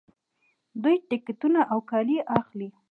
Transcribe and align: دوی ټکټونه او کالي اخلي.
دوی 0.83 0.95
ټکټونه 1.09 1.61
او 1.71 1.79
کالي 1.89 2.17
اخلي. 2.39 2.67